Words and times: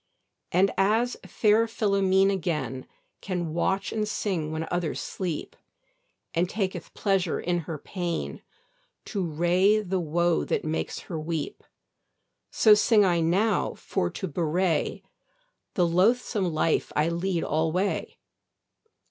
And 0.51 0.71
as 0.79 1.15
fair 1.27 1.67
Philomene 1.67 2.31
again 2.31 2.87
Can 3.21 3.53
watch 3.53 3.91
and 3.91 4.07
sing 4.07 4.51
when 4.51 4.67
others 4.71 4.99
sleep; 4.99 5.55
And 6.33 6.49
taketh 6.49 6.91
pleasure 6.95 7.39
in 7.39 7.59
her 7.69 7.77
pain, 7.77 8.41
To 9.05 9.23
wray 9.23 9.79
the 9.79 9.99
woe 9.99 10.43
that 10.43 10.65
makes 10.65 11.01
her 11.01 11.19
weep; 11.19 11.63
So 12.49 12.73
sing 12.73 13.05
I 13.05 13.19
now 13.19 13.75
for 13.75 14.09
to 14.09 14.27
bewray 14.27 15.03
The 15.75 15.85
loathsome 15.85 16.51
life 16.51 16.91
I 16.95 17.07
lead 17.09 17.43
alway. 17.43 18.17